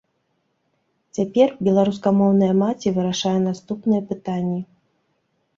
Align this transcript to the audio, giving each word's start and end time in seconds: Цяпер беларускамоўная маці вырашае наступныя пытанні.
Цяпер 1.17 1.47
беларускамоўная 1.67 2.49
маці 2.63 2.95
вырашае 2.97 3.37
наступныя 3.47 4.01
пытанні. 4.15 4.61